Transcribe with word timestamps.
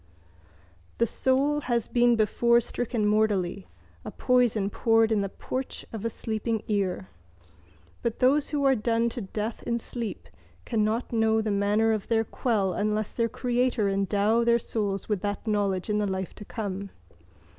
—The 0.97 1.05
soul 1.05 1.59
has 1.61 1.87
been 1.87 2.15
before 2.15 2.59
stricken 2.59 3.05
mortally, 3.05 3.67
a 4.03 4.09
poison 4.09 4.71
poured 4.71 5.11
in 5.11 5.21
the 5.21 5.29
porch 5.29 5.85
of 5.93 6.03
a 6.03 6.09
sleeping 6.09 6.63
ear. 6.67 7.09
But 8.01 8.17
those 8.17 8.49
who 8.49 8.63
are 8.65 8.73
done 8.73 9.09
to 9.09 9.21
death 9.21 9.61
in 9.61 9.77
sleep 9.77 10.27
cannot 10.65 11.13
know 11.13 11.39
the 11.39 11.51
manner 11.51 11.91
of 11.91 12.07
their 12.07 12.23
quell 12.23 12.73
unless 12.73 13.11
their 13.11 13.29
Creator 13.29 13.89
endow 13.89 14.43
their 14.43 14.57
souls 14.57 15.07
with 15.07 15.21
that 15.21 15.45
knowledge 15.45 15.87
in 15.87 15.99
the 15.99 16.07
life 16.07 16.33
to 16.33 16.45
come. 16.45 16.89